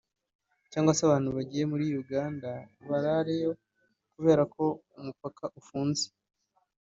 [0.71, 2.49] cyangwa se abantu bagiye muri Uganda
[2.89, 3.51] barareyo
[4.15, 4.63] kubera ko
[4.99, 6.05] umupaka ufunze